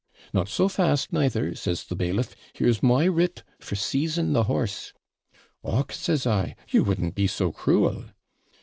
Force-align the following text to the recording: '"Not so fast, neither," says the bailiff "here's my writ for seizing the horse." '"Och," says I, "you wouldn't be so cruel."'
'"Not 0.33 0.49
so 0.49 0.67
fast, 0.67 1.13
neither," 1.13 1.53
says 1.53 1.83
the 1.83 1.95
bailiff 1.95 2.35
"here's 2.53 2.81
my 2.81 3.05
writ 3.05 3.43
for 3.59 3.75
seizing 3.75 4.33
the 4.33 4.45
horse." 4.45 4.93
'"Och," 5.63 5.91
says 5.91 6.25
I, 6.25 6.55
"you 6.69 6.83
wouldn't 6.83 7.13
be 7.13 7.27
so 7.27 7.51
cruel."' 7.51 8.05